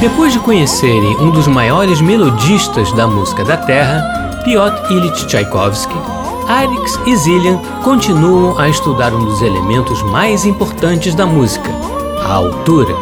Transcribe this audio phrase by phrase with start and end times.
[0.00, 4.02] Depois de conhecerem um dos maiores melodistas da música da Terra,
[4.44, 5.96] Piotr Ilyich Tchaikovsky,
[6.48, 11.70] Arix e Zillian continuam a estudar um dos elementos mais importantes da música,
[12.26, 12.94] a altura.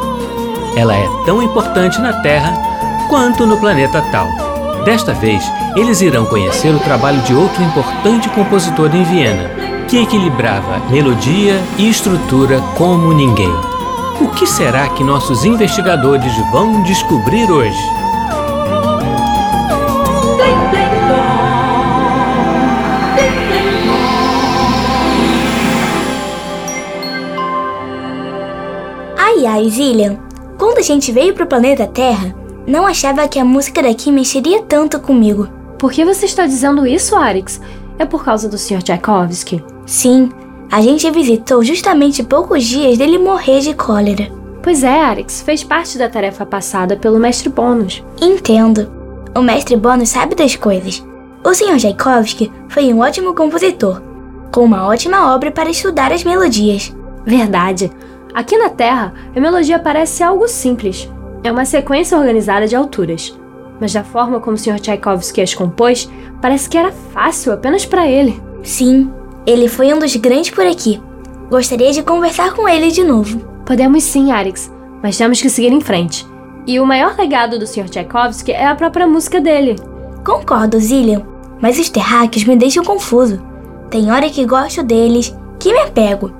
[0.77, 2.55] Ela é tão importante na Terra
[3.09, 4.29] quanto no planeta Tal.
[4.85, 5.43] Desta vez,
[5.75, 9.51] eles irão conhecer o trabalho de outro importante compositor em Viena,
[9.89, 13.72] que equilibrava melodia e estrutura como ninguém.
[14.23, 17.77] O que será que nossos investigadores vão descobrir hoje?
[29.19, 30.21] Ai ai, Zillian,
[30.57, 32.33] quando a gente veio pro planeta Terra,
[32.65, 35.49] não achava que a música daqui mexeria tanto comigo.
[35.81, 37.61] Por que você está dizendo isso, Arix?
[37.99, 38.85] É por causa do Sr.
[38.85, 39.65] Tchaikovsky?
[39.85, 40.31] Sim,
[40.73, 44.33] a gente visitou justamente poucos dias dele morrer de cólera.
[44.63, 48.03] Pois é, Arix, fez parte da tarefa passada pelo mestre Bônus.
[48.19, 48.91] Entendo.
[49.37, 51.05] O mestre Bônus sabe das coisas.
[51.45, 51.77] O Sr.
[51.77, 54.01] Tchaikovsky foi um ótimo compositor,
[54.51, 56.91] com uma ótima obra para estudar as melodias.
[57.27, 57.93] Verdade.
[58.33, 61.07] Aqui na Terra, a melodia parece algo simples.
[61.45, 63.39] É uma sequência organizada de alturas.
[63.79, 64.81] Mas da forma como o Sr.
[64.81, 66.09] Tchaikovsky as compôs,
[66.41, 68.43] parece que era fácil apenas para ele.
[68.63, 69.11] Sim,
[69.47, 71.01] ele foi um dos grandes por aqui.
[71.51, 73.41] Gostaria de conversar com ele de novo.
[73.67, 74.73] Podemos sim, Arix,
[75.03, 76.27] mas temos que seguir em frente.
[76.67, 77.89] E o maior legado do Sr.
[77.89, 79.77] Tchaikovsky é a própria música dele.
[80.25, 81.23] Concordo, Zillian,
[81.61, 83.43] mas os terráqueos me deixam confuso.
[83.91, 86.33] Tem hora que gosto deles, que me apego.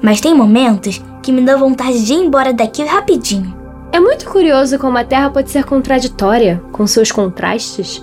[0.00, 3.54] Mas tem momentos que me dão vontade de ir embora daqui rapidinho.
[3.90, 8.02] É muito curioso como a Terra pode ser contraditória, com seus contrastes.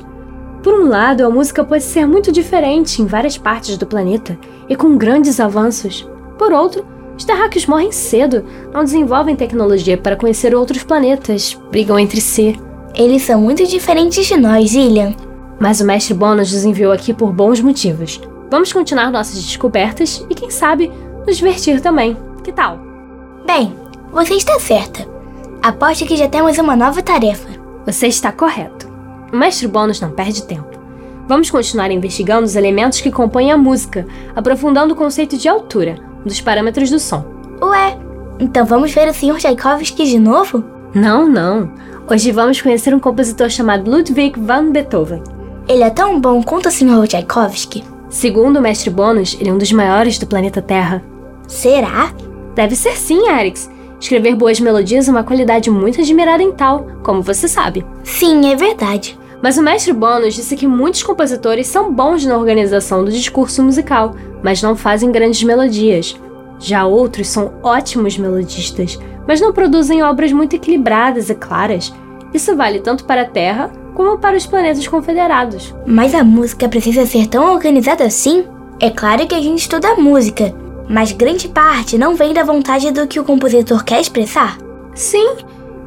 [0.64, 4.38] Por um lado, a música pode ser muito diferente em várias partes do planeta
[4.70, 6.08] e com grandes avanços.
[6.38, 6.86] Por outro,
[7.18, 12.60] os terráqueos morrem cedo, não desenvolvem tecnologia para conhecer outros planetas, brigam entre si.
[12.94, 15.14] Eles são muito diferentes de nós, Illian.
[15.60, 18.20] Mas o mestre Bônus nos enviou aqui por bons motivos.
[18.50, 20.92] Vamos continuar nossas descobertas e, quem sabe,
[21.26, 22.18] nos divertir também.
[22.44, 22.80] Que tal?
[23.46, 23.74] Bem,
[24.12, 25.08] você está certa.
[25.62, 27.50] Aposto que já temos uma nova tarefa.
[27.86, 28.81] Você está correto.
[29.32, 30.80] O mestre Bônus não perde tempo.
[31.28, 34.06] Vamos continuar investigando os elementos que compõem a música,
[34.36, 37.24] aprofundando o conceito de altura, um dos parâmetros do som.
[37.62, 37.98] Ué,
[38.40, 39.38] então vamos ver o Sr.
[39.38, 40.64] Tchaikovsky de novo?
[40.94, 41.72] Não, não.
[42.10, 45.24] Hoje vamos conhecer um compositor chamado Ludwig van Beethoven.
[45.68, 47.08] Ele é tão bom quanto o Sr.
[47.08, 47.84] Tchaikovsky?
[48.10, 51.02] Segundo o mestre Bônus, ele é um dos maiores do planeta Terra.
[51.48, 52.12] Será?
[52.54, 53.70] Deve ser sim, Arix.
[54.02, 57.86] Escrever boas melodias é uma qualidade muito admirada em tal, como você sabe.
[58.04, 59.18] Sim, é verdade.
[59.42, 64.16] Mas o mestre Bônus disse que muitos compositores são bons na organização do discurso musical,
[64.44, 66.16] mas não fazem grandes melodias.
[66.60, 71.92] Já outros são ótimos melodistas, mas não produzem obras muito equilibradas e claras.
[72.34, 75.74] Isso vale tanto para a Terra como para os planetas confederados.
[75.86, 78.46] Mas a música precisa ser tão organizada assim?
[78.80, 80.54] É claro que a gente estuda música,
[80.88, 84.58] mas grande parte não vem da vontade do que o compositor quer expressar?
[84.94, 85.36] Sim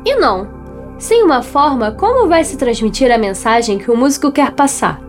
[0.05, 0.54] e não.
[0.99, 5.01] Sem uma forma, como vai se transmitir a mensagem que o músico quer passar?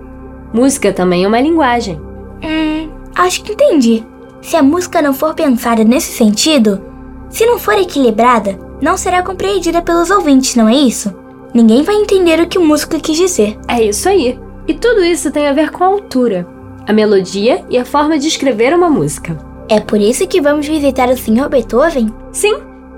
[0.53, 1.99] Música também é uma linguagem.
[2.43, 4.03] Hum, acho que entendi.
[4.41, 6.81] Se a música não for pensada nesse sentido,
[7.29, 11.13] se não for equilibrada, não será compreendida pelos ouvintes, não é isso?
[11.53, 13.57] Ninguém vai entender o que o músico quis dizer.
[13.67, 14.39] É isso aí.
[14.67, 16.47] E tudo isso tem a ver com a altura,
[16.87, 19.37] a melodia e a forma de escrever uma música.
[19.69, 21.49] É por isso que vamos visitar o Sr.
[21.49, 22.13] Beethoven?
[22.31, 22.55] Sim,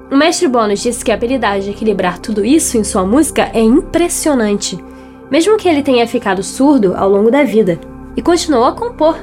[0.10, 3.60] o mestre Bônus disse que a habilidade de equilibrar tudo isso em sua música é
[3.60, 4.82] impressionante,
[5.30, 7.78] mesmo que ele tenha ficado surdo ao longo da vida,
[8.16, 9.18] e continuou a compor.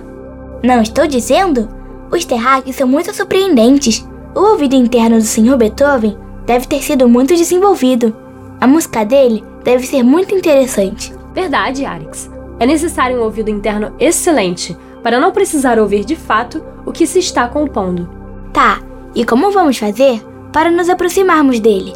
[0.62, 1.68] Não estou dizendo?
[2.10, 4.06] Os terráqueos são muito surpreendentes.
[4.34, 5.56] O ouvido interno do Sr.
[5.56, 8.14] Beethoven deve ter sido muito desenvolvido.
[8.60, 11.14] A música dele deve ser muito interessante.
[11.34, 12.30] Verdade, Arix.
[12.60, 17.18] É necessário um ouvido interno excelente para não precisar ouvir de fato o que se
[17.18, 18.08] está compondo.
[18.52, 18.80] Tá,
[19.14, 20.22] e como vamos fazer
[20.54, 21.94] para nos aproximarmos dele?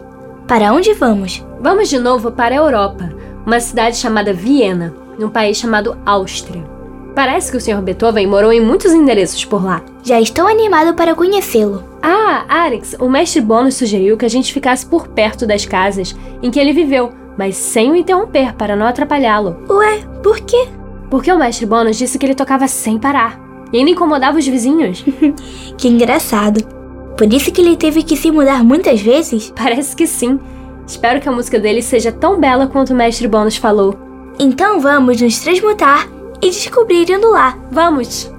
[0.49, 1.47] Para onde vamos?
[1.61, 3.09] Vamos de novo para a Europa,
[3.47, 6.67] uma cidade chamada Viena, num país chamado Áustria.
[7.15, 7.81] Parece que o Sr.
[7.81, 9.81] Beethoven morou em muitos endereços por lá.
[10.03, 11.85] Já estou animado para conhecê-lo.
[12.03, 16.51] Ah, Alex, o mestre Bônus sugeriu que a gente ficasse por perto das casas em
[16.51, 19.57] que ele viveu, mas sem o interromper para não atrapalhá-lo.
[19.71, 20.67] Ué, por quê?
[21.09, 23.41] Porque o mestre Bônus disse que ele tocava sem parar
[23.73, 25.05] e ainda incomodava os vizinhos.
[25.79, 26.78] que engraçado.
[27.19, 29.53] Por isso que ele teve que se mudar muitas vezes?
[29.59, 30.39] Parece que sim.
[30.87, 33.99] Espero que a música dele seja tão bela quanto o mestre Bônus falou.
[34.39, 36.09] Então vamos nos transmutar
[36.41, 37.59] e descobrir indo lá.
[37.73, 38.38] Vamos!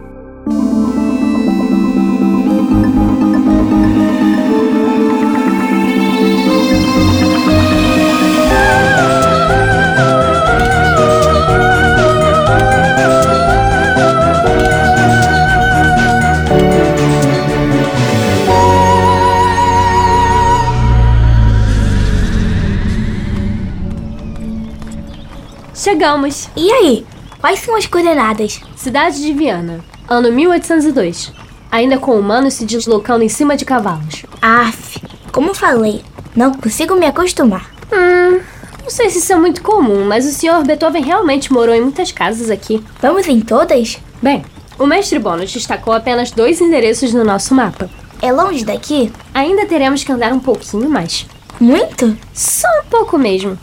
[25.99, 26.47] Chegamos!
[26.55, 27.05] E aí?
[27.41, 28.61] Quais são as coordenadas?
[28.77, 31.33] Cidade de Viana, ano 1802.
[31.69, 34.25] Ainda com humanos se deslocando em cima de cavalos.
[34.41, 35.01] Aff,
[35.33, 36.01] como falei,
[36.33, 37.69] não consigo me acostumar.
[37.91, 38.39] Hum,
[38.81, 40.65] não sei se isso é muito comum, mas o Sr.
[40.65, 42.81] Beethoven realmente morou em muitas casas aqui.
[43.01, 43.97] Vamos em todas?
[44.21, 44.45] Bem,
[44.79, 47.89] o mestre Bônus destacou apenas dois endereços no nosso mapa.
[48.21, 49.11] É longe daqui?
[49.33, 51.25] Ainda teremos que andar um pouquinho mais.
[51.59, 52.17] Muito?
[52.33, 53.59] Só um pouco mesmo.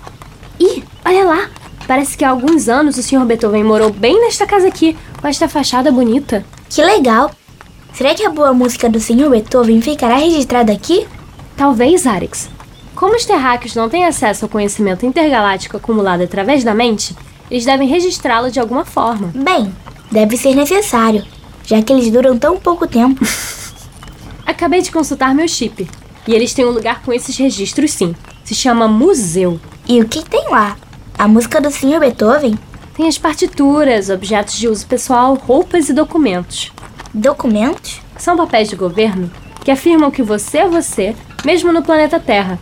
[0.61, 1.56] Ih, olha lá!
[1.87, 3.25] Parece que há alguns anos o Sr.
[3.25, 6.45] Beethoven morou bem nesta casa aqui, com esta fachada bonita.
[6.69, 7.31] Que legal!
[7.93, 9.31] Será que a boa música do Sr.
[9.31, 11.07] Beethoven ficará registrada aqui?
[11.57, 12.51] Talvez, Arix.
[12.95, 17.17] Como os terráqueos não têm acesso ao conhecimento intergaláctico acumulado através da mente,
[17.51, 19.33] eles devem registrá-lo de alguma forma.
[19.35, 19.73] Bem,
[20.11, 21.25] deve ser necessário,
[21.65, 23.25] já que eles duram tão pouco tempo.
[24.45, 25.89] Acabei de consultar meu chip,
[26.27, 28.15] e eles têm um lugar com esses registros sim.
[28.45, 29.61] Se chama Museu.
[29.89, 30.77] E o que tem lá?
[31.19, 31.99] A música do Sr.
[31.99, 32.59] Beethoven?
[32.95, 36.71] Tem as partituras, objetos de uso pessoal, roupas e documentos.
[37.13, 38.03] Documentos?
[38.19, 39.31] São papéis de governo
[39.65, 42.59] que afirmam que você é você, mesmo no planeta Terra.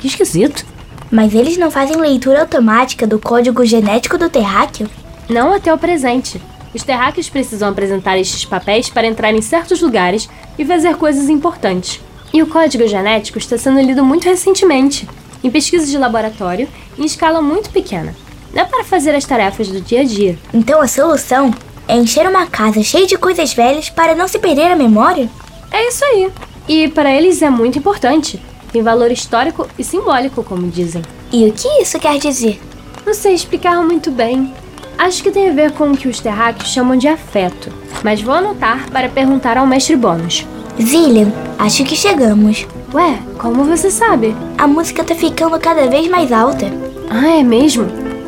[0.00, 0.64] Que esquisito.
[1.10, 4.88] Mas eles não fazem leitura automática do código genético do terráqueo?
[5.28, 6.40] Não até o presente.
[6.74, 12.00] Os terráqueos precisam apresentar estes papéis para entrar em certos lugares e fazer coisas importantes.
[12.32, 15.06] E o código genético está sendo lido muito recentemente
[15.42, 16.68] em pesquisas de laboratório
[16.98, 18.14] em escala muito pequena.
[18.52, 20.38] Não é para fazer as tarefas do dia a dia.
[20.52, 21.52] Então a solução
[21.86, 25.28] é encher uma casa cheia de coisas velhas para não se perder a memória?
[25.70, 26.30] É isso aí.
[26.68, 28.42] E para eles é muito importante.
[28.72, 31.02] Tem valor histórico e simbólico, como dizem.
[31.32, 32.60] E o que isso quer dizer?
[33.06, 34.52] Não sei explicar muito bem.
[34.98, 37.72] Acho que tem a ver com o que os terráqueos chamam de afeto.
[38.02, 40.46] Mas vou anotar para perguntar ao mestre Bônus.
[40.80, 42.66] Zillian, acho que chegamos.
[42.94, 44.34] Ué, como você sabe?
[44.56, 46.66] A música tá ficando cada vez mais alta.
[47.10, 47.86] Ah, é mesmo?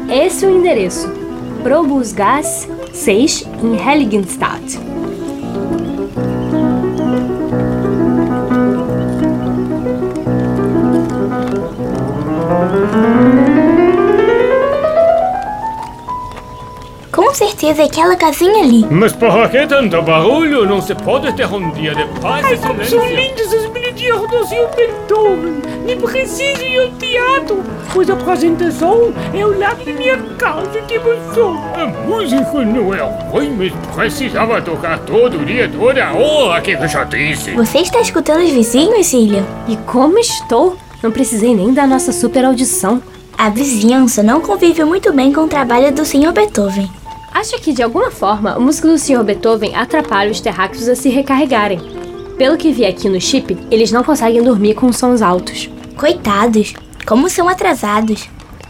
[0.08, 1.08] Esse é o endereço.
[1.62, 4.78] Probusgas 6 em Heiligenstadt.
[17.30, 18.84] Com certeza é aquela casinha ali.
[18.90, 20.66] Mas por que tanto barulho?
[20.66, 22.98] Não se pode ter um dia de paz e Como silêncio.
[22.98, 24.68] são lindas as melodias do Sr.
[24.74, 25.62] Beethoven!
[25.86, 27.62] Nem preciso ir ao teatro,
[27.94, 30.82] pois a apresentação é ao lado da minha casa.
[30.88, 31.56] Que emoção!
[31.76, 32.98] A música não é
[33.30, 37.52] ruim, mas precisava tocar todo dia, toda hora, que já disse.
[37.52, 39.44] Você está escutando os vizinhos, Zillian?
[39.68, 40.76] E como estou?
[41.00, 43.00] Não precisei nem da nossa super audição.
[43.38, 46.32] A vizinhança não convive muito bem com o trabalho do Sr.
[46.32, 46.90] Beethoven.
[47.32, 49.22] Acho que, de alguma forma, a música do Sr.
[49.22, 51.80] Beethoven atrapalha os terráqueos a se recarregarem.
[52.36, 55.70] Pelo que vi aqui no chip, eles não conseguem dormir com sons altos.
[55.96, 56.74] Coitados,
[57.06, 58.28] como são atrasados.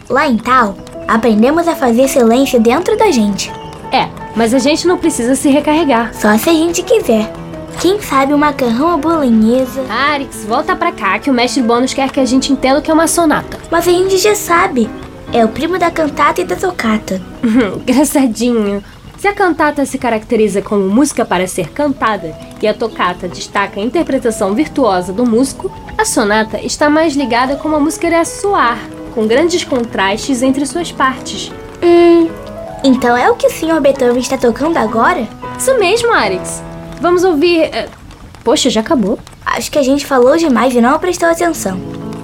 [0.09, 0.75] Lá em Tal,
[1.07, 3.51] aprendemos a fazer silêncio dentro da gente.
[3.91, 6.13] É, mas a gente não precisa se recarregar.
[6.13, 7.31] Só se a gente quiser.
[7.79, 9.81] Quem sabe um macarrão à bolonhesa.
[9.89, 12.91] Arix, volta pra cá que o mestre Bônus quer que a gente entenda o que
[12.91, 13.57] é uma sonata.
[13.71, 14.89] Mas a gente já sabe.
[15.33, 17.21] É o primo da cantata e da tocata.
[17.87, 18.83] Engraçadinho.
[19.17, 23.83] Se a cantata se caracteriza como música para ser cantada e a tocata destaca a
[23.83, 28.79] interpretação virtuosa do músico, a sonata está mais ligada como a música irá soar,
[29.13, 31.51] com grandes contrastes entre suas partes.
[31.83, 32.29] Hum,
[32.83, 33.79] então é o que o Sr.
[33.79, 35.27] Beethoven está tocando agora?
[35.57, 36.63] Isso mesmo, Arix.
[36.99, 37.61] Vamos ouvir.
[37.71, 37.87] eh,
[38.43, 39.19] Poxa, já acabou.
[39.45, 41.79] Acho que a gente falou demais e não prestou atenção.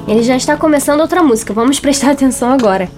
[0.08, 1.54] Ele já está começando outra música.
[1.54, 2.90] Vamos prestar atenção agora.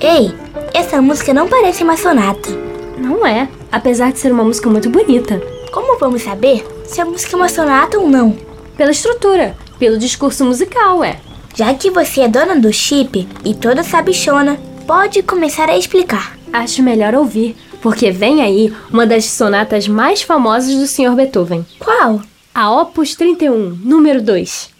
[0.00, 0.34] Ei,
[0.72, 2.48] essa música não parece uma sonata.
[2.96, 5.40] Não é, apesar de ser uma música muito bonita.
[5.70, 8.36] Como vamos saber se a música é uma sonata ou não?
[8.76, 11.18] Pela estrutura, pelo discurso musical, é.
[11.54, 16.36] Já que você é dona do chip e toda sabichona, pode começar a explicar.
[16.52, 21.14] Acho melhor ouvir, porque vem aí uma das sonatas mais famosas do Sr.
[21.14, 21.66] Beethoven.
[21.78, 22.22] Qual?
[22.54, 24.73] A Opus 31, número 2.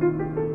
[0.00, 0.47] Música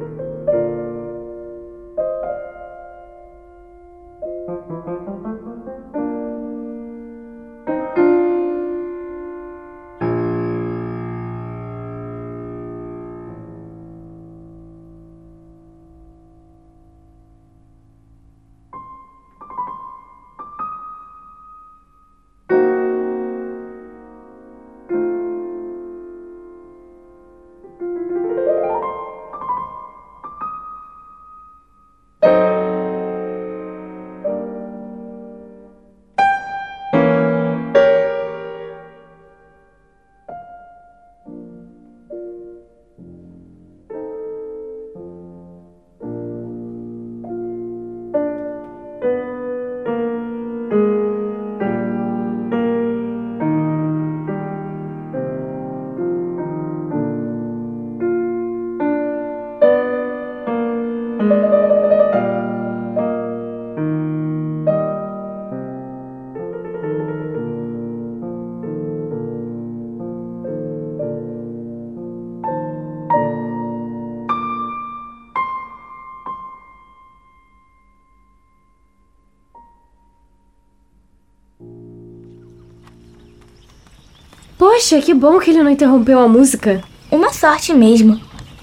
[84.83, 86.83] Poxa, que bom que ele não interrompeu a música.
[87.09, 88.19] Uma sorte mesmo,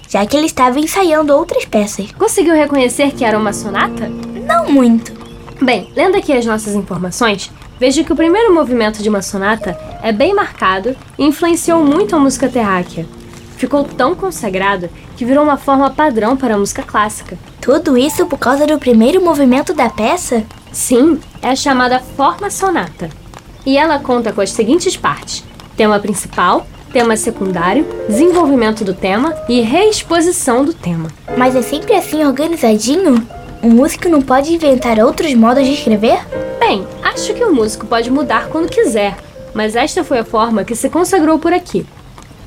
[0.07, 2.11] já que ele estava ensaiando outras peças.
[2.11, 4.07] Conseguiu reconhecer que era uma sonata?
[4.07, 5.11] Não muito.
[5.59, 10.11] Bem, lendo aqui as nossas informações, vejo que o primeiro movimento de uma sonata é
[10.11, 13.07] bem marcado e influenciou muito a música terráquea.
[13.57, 17.35] Ficou tão consagrado que virou uma forma padrão para a música clássica.
[17.59, 20.43] Tudo isso por causa do primeiro movimento da peça?
[20.71, 23.09] Sim, é a chamada forma sonata.
[23.65, 25.43] E ela conta com as seguintes partes:
[25.81, 31.09] tema principal, tema secundário, desenvolvimento do tema e reexposição do tema.
[31.35, 33.27] Mas é sempre assim organizadinho?
[33.63, 36.19] Um músico não pode inventar outros modos de escrever?
[36.59, 39.17] Bem, acho que o músico pode mudar quando quiser,
[39.55, 41.83] mas esta foi a forma que se consagrou por aqui.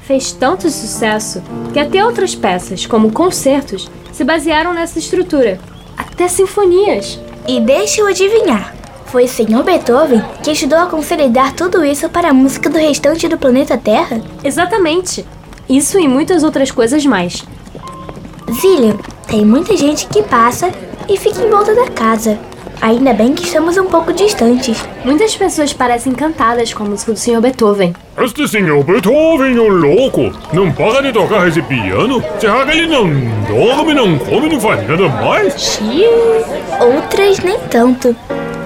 [0.03, 1.43] Fez tanto sucesso
[1.73, 5.59] que até outras peças, como concertos, se basearam nessa estrutura,
[5.99, 7.19] até sinfonias.
[7.49, 8.84] E deixa eu adivinhar.
[9.15, 9.63] Foi o Sr.
[9.63, 14.21] Beethoven que ajudou a consolidar tudo isso para a música do restante do planeta Terra?
[14.43, 15.25] Exatamente.
[15.69, 17.45] Isso e muitas outras coisas mais.
[18.51, 18.97] Zillion,
[19.29, 20.69] tem muita gente que passa
[21.09, 22.37] e fica em volta da casa.
[22.81, 24.85] Ainda bem que estamos um pouco distantes.
[25.05, 27.41] Muitas pessoas parecem encantadas com a música do Sr.
[27.41, 27.95] Beethoven.
[28.19, 32.21] Este senhor Beethoven, o louco, não para de tocar esse piano?
[32.41, 33.05] Será que ele não
[33.47, 35.55] dorme, não come, não faz nada mais?
[35.57, 36.05] Xiii.
[36.81, 38.17] Outras nem tanto.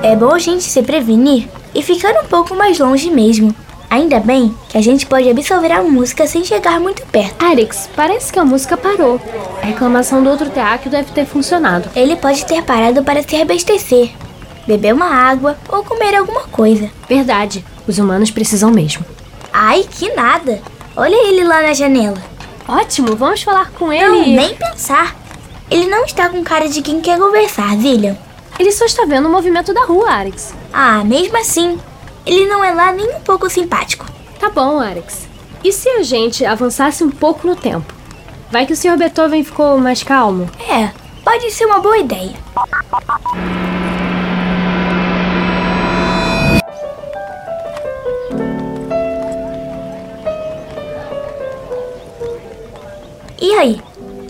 [0.02, 3.54] É bom a gente se prevenir e ficar um pouco mais longe mesmo.
[3.90, 7.44] Ainda bem que a gente pode absorver a música sem chegar muito perto.
[7.44, 9.20] Arix, parece que a música parou.
[9.60, 11.90] A reclamação do outro terráqueo deve ter funcionado.
[11.96, 14.10] Ele pode ter parado para se abastecer,
[14.66, 16.88] beber uma água ou comer alguma coisa.
[17.08, 19.04] Verdade, os humanos precisam mesmo.
[19.52, 20.60] Ai, que nada!
[20.94, 22.22] Olha ele lá na janela.
[22.68, 24.06] Ótimo, vamos falar com ele.
[24.06, 25.16] Não, nem pensar.
[25.70, 28.14] Ele não está com cara de quem quer conversar, Zillion.
[28.58, 30.52] Ele só está vendo o movimento da rua, Arix.
[30.72, 31.78] Ah, mesmo assim,
[32.26, 34.04] ele não é lá nem um pouco simpático.
[34.40, 35.28] Tá bom, Arix.
[35.62, 37.94] E se a gente avançasse um pouco no tempo?
[38.50, 38.96] Vai que o Sr.
[38.96, 40.50] Beethoven ficou mais calmo.
[40.68, 40.90] É,
[41.22, 42.34] pode ser uma boa ideia.
[53.40, 53.80] E aí,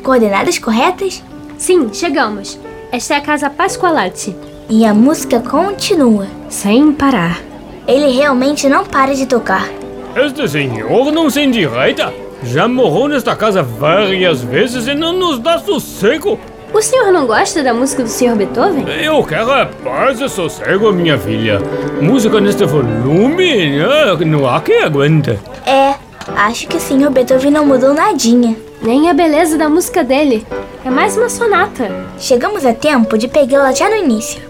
[0.03, 1.23] coordenadas corretas?
[1.57, 2.59] Sim, chegamos.
[2.91, 4.35] Esta é a casa Pasqualatti.
[4.69, 6.27] E a música continua.
[6.49, 7.39] Sem parar.
[7.87, 9.69] Ele realmente não para de tocar.
[10.17, 12.13] Este senhor não se endireita.
[12.43, 16.41] Já morou nesta casa várias vezes e não nos dá sossego.
[16.73, 18.37] O senhor não gosta da música do Sr.
[18.37, 18.87] Beethoven?
[19.03, 21.61] Eu quero a paz e sossego, minha filha.
[22.01, 25.39] Música neste volume, ah, não há quem aguente.
[25.67, 25.95] É,
[26.37, 27.11] acho que o Sr.
[27.11, 28.68] Beethoven não mudou nadinha.
[28.81, 30.47] Nem a beleza da música dele.
[30.85, 31.91] É mais uma sonata.
[32.19, 34.48] Chegamos a tempo de pegá-la já no início.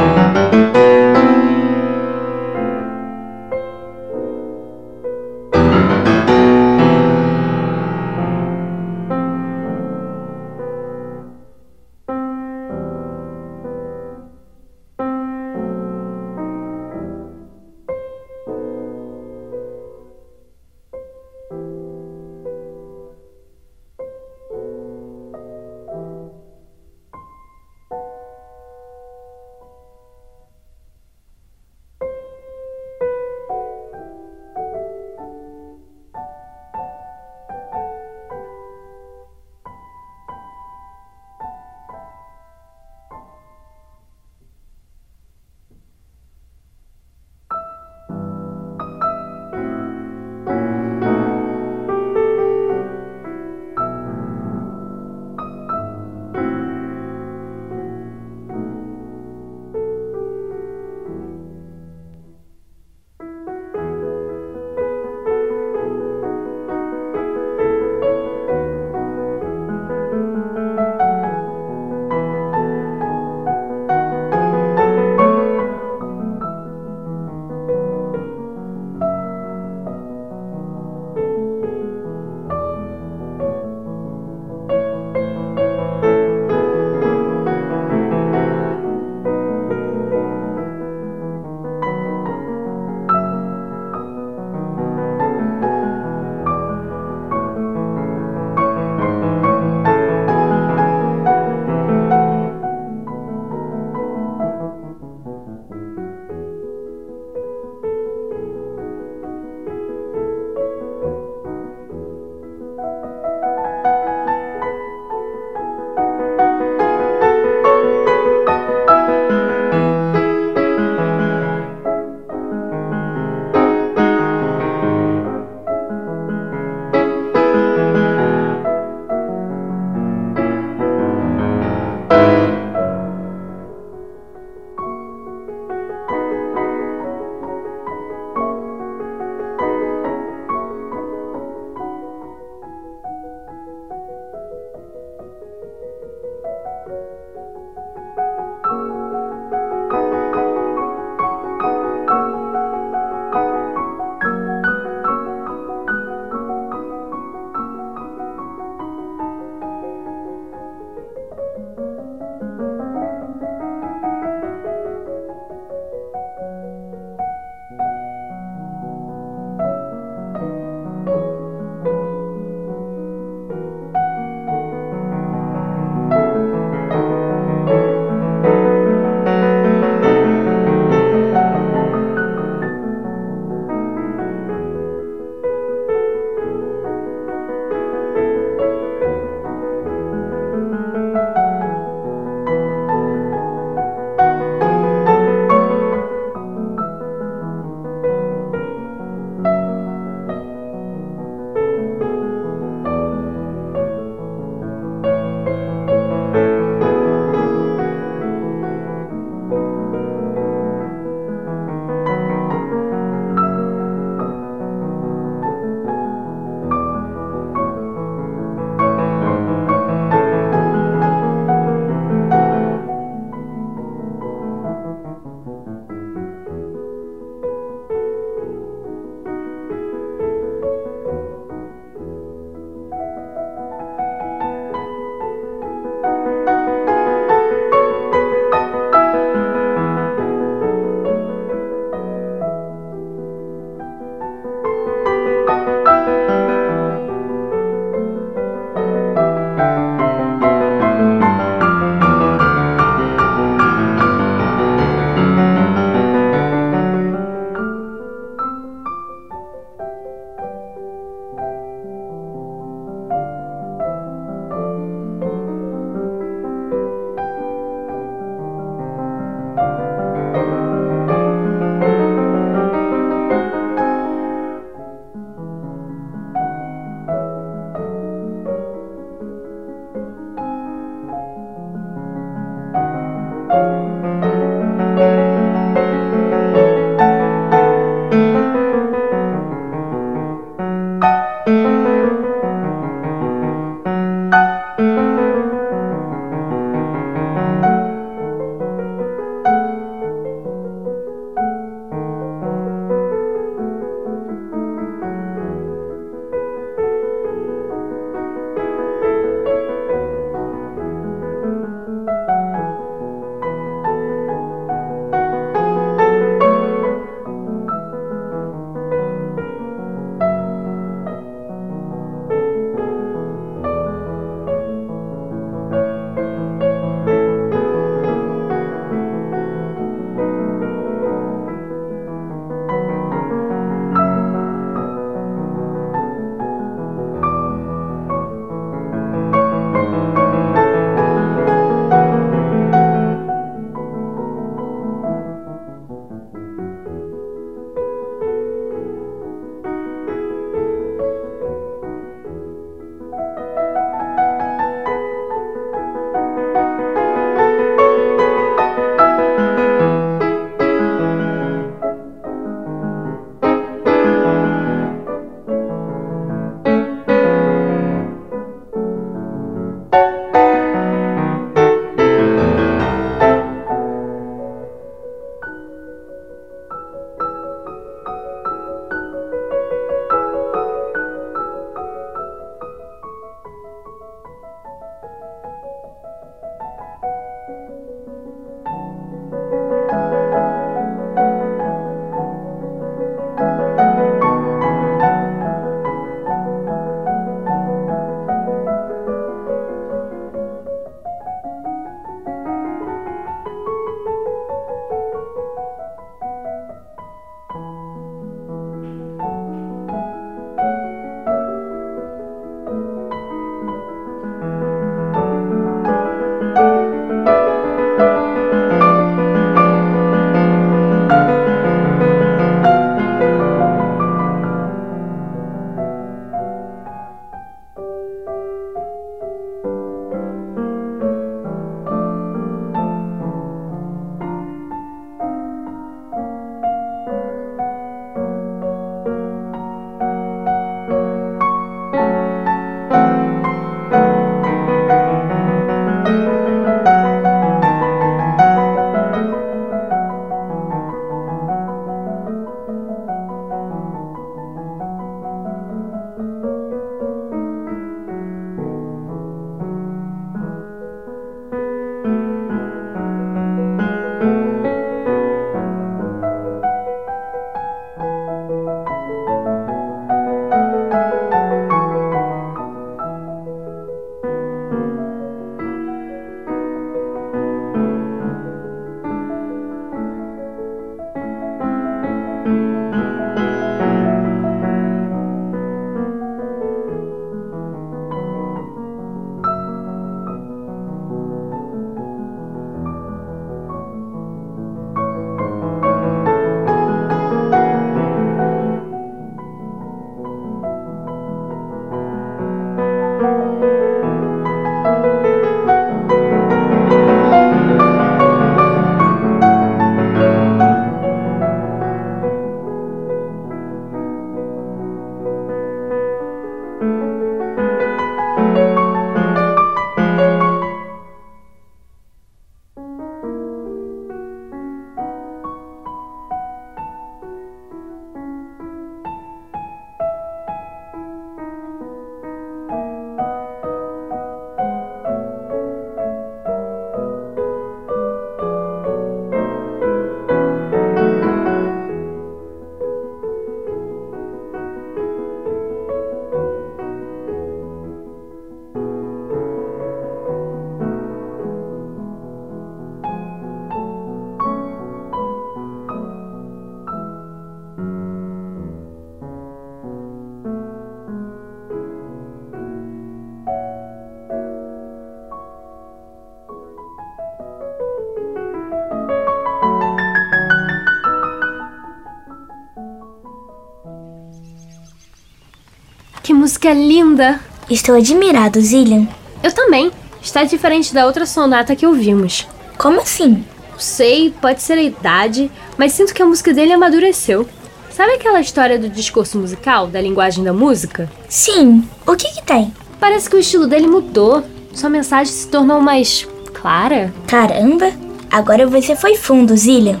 [576.42, 577.38] Música é linda!
[577.70, 579.06] Estou admirado, Zillian.
[579.44, 579.92] Eu também.
[580.20, 582.48] Está diferente da outra sonata que ouvimos.
[582.76, 583.44] Como assim?
[583.70, 587.48] Não sei, pode ser a idade, mas sinto que a música dele amadureceu.
[587.90, 591.08] Sabe aquela história do discurso musical, da linguagem da música?
[591.28, 591.88] Sim.
[592.04, 592.74] O que que tem?
[592.98, 594.42] Parece que o estilo dele mudou.
[594.74, 597.14] Sua mensagem se tornou mais clara.
[597.28, 597.92] Caramba,
[598.28, 600.00] agora você foi fundo, Zillian.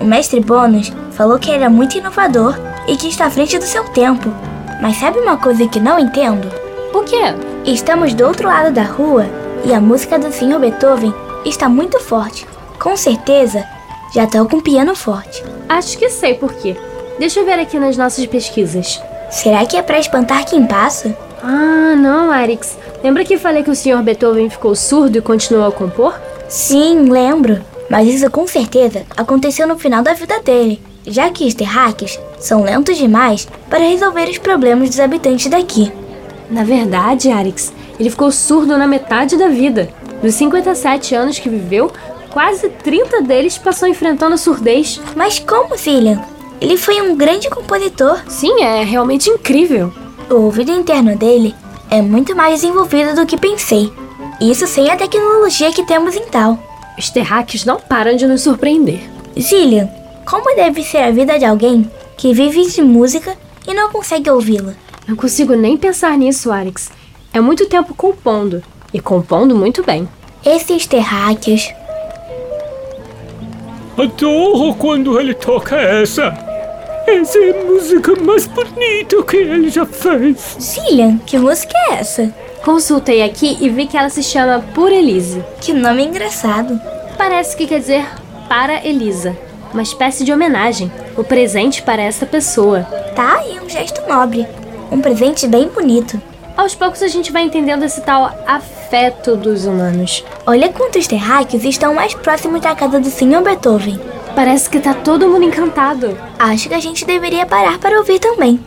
[0.00, 2.54] O mestre Bônus falou que era muito inovador
[2.88, 4.32] e que está à frente do seu tempo.
[4.80, 6.48] Mas sabe uma coisa que não entendo?
[6.92, 7.34] O quê?
[7.64, 9.26] Estamos do outro lado da rua
[9.64, 10.58] e a música do Sr.
[10.58, 11.14] Beethoven
[11.44, 12.46] está muito forte.
[12.78, 13.64] Com certeza,
[14.14, 15.42] já toca um piano forte.
[15.68, 16.76] Acho que sei por quê.
[17.18, 19.02] Deixa eu ver aqui nas nossas pesquisas.
[19.30, 21.16] Será que é para espantar quem passa?
[21.42, 22.76] Ah, não, Arix.
[23.02, 24.02] Lembra que falei que o Sr.
[24.02, 26.14] Beethoven ficou surdo e continuou a compor?
[26.48, 27.60] Sim, lembro.
[27.88, 32.62] Mas isso com certeza aconteceu no final da vida dele, já que os terráqueos são
[32.62, 35.92] lentos demais para resolver os problemas dos habitantes daqui.
[36.50, 39.88] Na verdade, Arix, ele ficou surdo na metade da vida.
[40.22, 41.90] Dos 57 anos que viveu,
[42.30, 45.00] quase 30 deles passou enfrentando a surdez.
[45.14, 46.22] Mas como, filha?
[46.60, 48.20] Ele foi um grande compositor.
[48.28, 49.92] Sim, é realmente incrível.
[50.30, 51.54] O ouvido interno dele
[51.90, 53.92] é muito mais desenvolvido do que pensei.
[54.40, 56.58] Isso sem a tecnologia que temos em tal.
[56.98, 59.00] Os terráqueos não param de nos surpreender.
[59.38, 59.88] Zillian,
[60.24, 64.74] como deve ser a vida de alguém que vive de música e não consegue ouvi-la?
[65.06, 66.90] Não consigo nem pensar nisso, Arix.
[67.32, 68.62] É muito tempo compondo.
[68.92, 70.08] E compondo muito bem.
[70.44, 71.72] Esses terráqueos.
[73.98, 76.32] Adoro quando ele toca essa.
[77.06, 80.56] Essa é a música mais bonita que ele já fez.
[80.60, 82.34] Zillian, que música é essa?
[82.64, 85.44] Consultei aqui e vi que ela se chama Por Elise.
[85.60, 86.80] Que nome engraçado.
[87.18, 88.06] Parece que quer dizer
[88.48, 89.36] para Elisa.
[89.74, 90.90] Uma espécie de homenagem.
[91.16, 92.82] O presente para essa pessoa.
[93.16, 94.46] Tá aí um gesto nobre.
[94.88, 96.22] Um presente bem bonito.
[96.56, 100.24] Aos poucos a gente vai entendendo esse tal afeto dos humanos.
[100.46, 103.42] Olha quantos terráqueos estão mais próximos da casa do Sr.
[103.42, 103.98] Beethoven.
[104.36, 106.16] Parece que tá todo mundo encantado.
[106.38, 108.60] Acho que a gente deveria parar para ouvir também.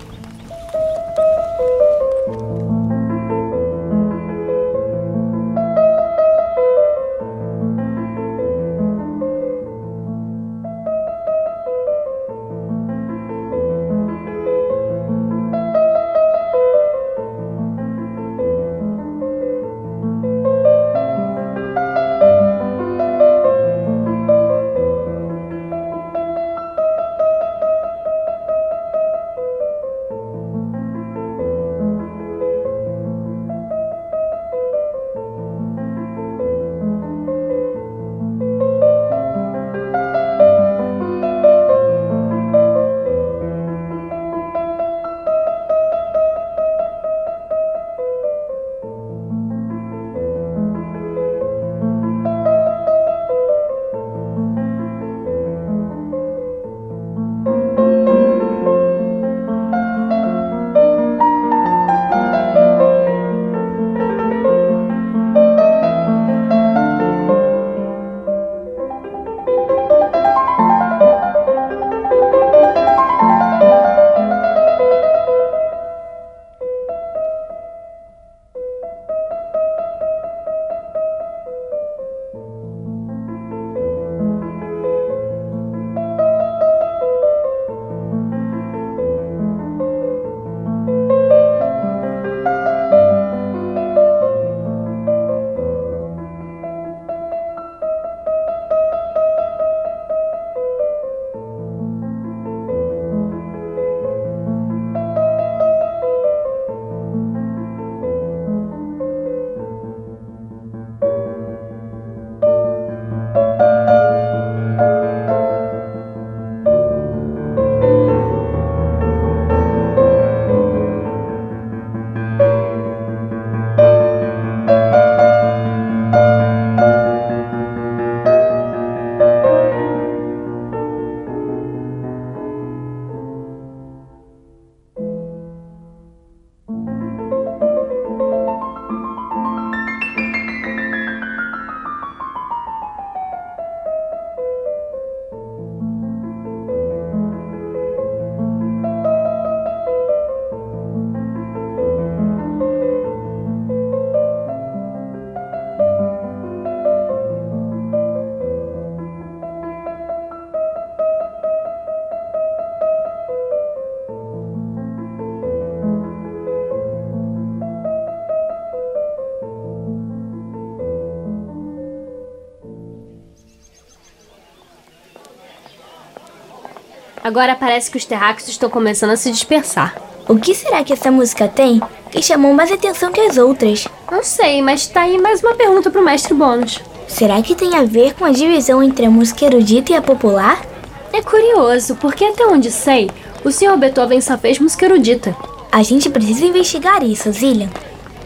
[177.28, 179.93] Agora parece que os terráqueos estão começando a se dispersar.
[180.30, 183.86] O que será que essa música tem que chamou mais atenção que as outras?
[184.09, 186.80] Não sei, mas tá aí mais uma pergunta pro mestre Bônus.
[187.05, 190.65] Será que tem a ver com a divisão entre a música erudita e a popular?
[191.11, 193.09] É curioso, porque até onde sei,
[193.43, 193.75] o Sr.
[193.75, 195.36] Beethoven só fez música erudita.
[195.69, 197.67] A gente precisa investigar isso, Zillian.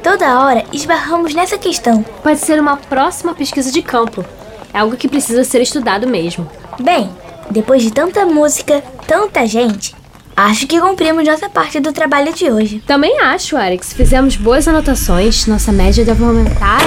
[0.04, 2.06] Toda hora esbarramos nessa questão.
[2.22, 4.24] Pode ser uma próxima pesquisa de campo.
[4.72, 6.48] É algo que precisa ser estudado mesmo.
[6.80, 7.10] Bem,
[7.52, 9.96] depois de tanta música, tanta gente,
[10.36, 12.82] acho que cumprimos nossa parte do trabalho de hoje.
[12.88, 13.94] Também acho, Alex.
[13.94, 16.82] Fizemos boas anotações, nossa média deve aumentar.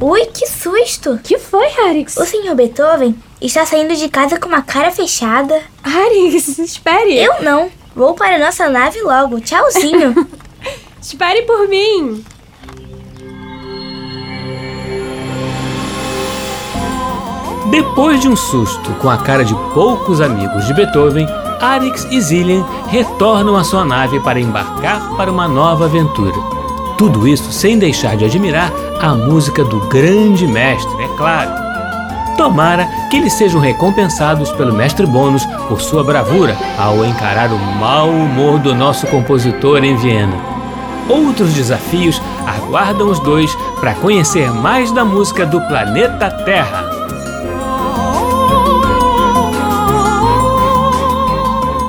[0.00, 1.18] Ui, que susto!
[1.22, 2.16] que foi, Alex?
[2.16, 2.54] O Sr.
[2.54, 5.60] Beethoven está saindo de casa com uma cara fechada.
[5.82, 7.18] Alex, espere.
[7.18, 7.70] Eu não.
[7.94, 9.40] Vou para nossa nave logo.
[9.40, 10.14] Tchauzinho.
[11.02, 12.22] Espere por mim.
[17.70, 21.28] Depois de um susto com a cara de poucos amigos de Beethoven,
[21.60, 26.34] Arix e Zillian retornam à sua nave para embarcar para uma nova aventura.
[26.98, 31.50] Tudo isso sem deixar de admirar a música do grande mestre, é claro.
[32.36, 38.08] Tomara que eles sejam recompensados pelo mestre Bônus por sua bravura ao encarar o mau
[38.08, 40.36] humor do nosso compositor em Viena.
[41.08, 46.89] Outros desafios aguardam os dois para conhecer mais da música do planeta Terra.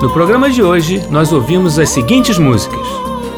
[0.02, 2.84] No programa de hoje, nós ouvimos as seguintes músicas: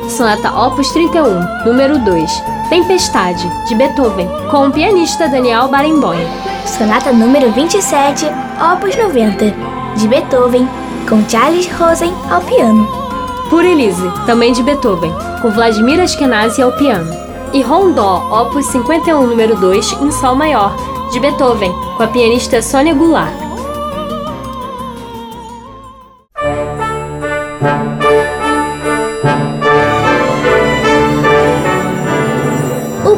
[0.08, 6.26] Sonata Opus 31, número 2, Tempestade, de Beethoven, com o pianista Daniel Barenboim.
[6.64, 8.24] Sonata número 27,
[8.72, 9.54] Opus 90,
[9.94, 10.66] de Beethoven,
[11.06, 12.88] com Charles Rosen ao piano.
[13.50, 15.12] Por Elise, também de Beethoven,
[15.42, 17.14] com Vladimir Ashkenazi ao piano.
[17.52, 20.74] E Rondó, Opus 51, número 2, em Sol maior,
[21.12, 23.43] de Beethoven, com a pianista Sônia Goulart.